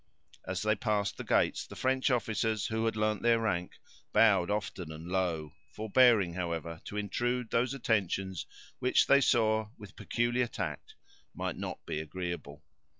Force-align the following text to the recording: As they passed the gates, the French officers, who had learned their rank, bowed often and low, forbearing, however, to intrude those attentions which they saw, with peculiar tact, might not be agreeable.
As 0.47 0.63
they 0.63 0.73
passed 0.75 1.17
the 1.17 1.23
gates, 1.23 1.67
the 1.67 1.75
French 1.75 2.09
officers, 2.09 2.65
who 2.65 2.85
had 2.85 2.95
learned 2.95 3.23
their 3.23 3.37
rank, 3.39 3.73
bowed 4.11 4.49
often 4.49 4.91
and 4.91 5.05
low, 5.07 5.53
forbearing, 5.75 6.33
however, 6.33 6.81
to 6.85 6.97
intrude 6.97 7.51
those 7.51 7.75
attentions 7.75 8.47
which 8.79 9.05
they 9.05 9.21
saw, 9.21 9.69
with 9.77 9.95
peculiar 9.95 10.47
tact, 10.47 10.95
might 11.35 11.55
not 11.55 11.85
be 11.85 11.99
agreeable. 11.99 12.63